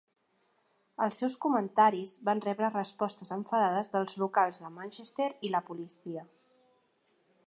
[1.07, 6.25] Els seus comentaris van rebre respostes enfadades dels locals de Manchester i la policia.